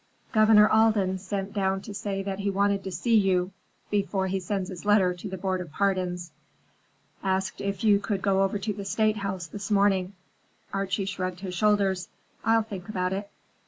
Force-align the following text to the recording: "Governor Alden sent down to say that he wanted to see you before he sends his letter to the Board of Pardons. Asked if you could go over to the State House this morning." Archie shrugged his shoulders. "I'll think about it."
"Governor 0.31 0.67
Alden 0.67 1.19
sent 1.19 1.53
down 1.53 1.81
to 1.81 1.93
say 1.93 2.23
that 2.23 2.39
he 2.39 2.49
wanted 2.49 2.83
to 2.85 2.91
see 2.91 3.15
you 3.15 3.51
before 3.91 4.25
he 4.25 4.39
sends 4.39 4.69
his 4.69 4.83
letter 4.83 5.13
to 5.13 5.29
the 5.29 5.37
Board 5.37 5.61
of 5.61 5.71
Pardons. 5.71 6.31
Asked 7.21 7.61
if 7.61 7.83
you 7.83 7.99
could 7.99 8.23
go 8.23 8.41
over 8.41 8.57
to 8.57 8.73
the 8.73 8.83
State 8.83 9.17
House 9.17 9.45
this 9.45 9.69
morning." 9.69 10.13
Archie 10.73 11.05
shrugged 11.05 11.41
his 11.41 11.53
shoulders. 11.53 12.09
"I'll 12.43 12.63
think 12.63 12.89
about 12.89 13.13
it." 13.13 13.29